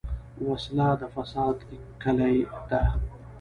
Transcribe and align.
وسله 0.47 0.87
د 1.01 1.03
فساد 1.15 1.57
کلي 2.01 2.37
ده 2.69 2.81